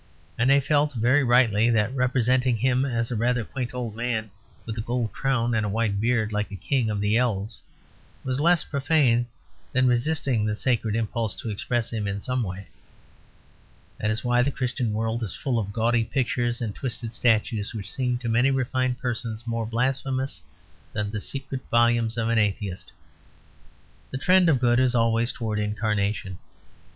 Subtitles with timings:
[0.35, 4.31] And they felt (very rightly) that representing Him as a rather quaint old man
[4.65, 7.61] with a gold crown and a white beard, like a king of the elves,
[8.23, 9.27] was less profane
[9.71, 12.67] than resisting the sacred impulse to express Him in some way.
[13.99, 17.91] That is why the Christian world is full of gaudy pictures and twisted statues which
[17.93, 20.41] seem, to many refined persons, more blasphemous
[20.93, 22.91] than the secret volumes of an atheist.
[24.09, 26.39] The trend of good is always towards Incarnation.